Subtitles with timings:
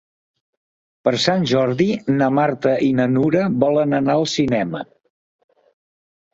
[1.07, 4.85] Per Sant Jordi na Marta i na Nura volen anar al cinema.